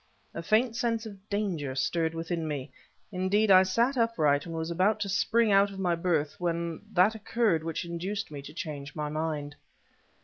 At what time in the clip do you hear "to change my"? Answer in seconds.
8.41-9.09